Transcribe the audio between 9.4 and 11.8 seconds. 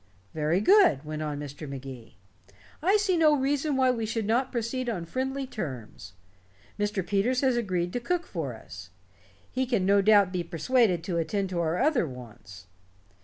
He can no doubt be persuaded to attend to our